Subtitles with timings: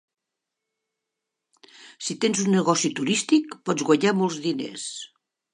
[2.07, 4.91] Si tens un negoci turístic, pots guanyar molts diners.